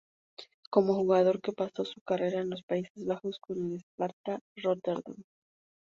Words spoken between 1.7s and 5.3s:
su carrera en los Países Bajos con el Sparta Rotterdam.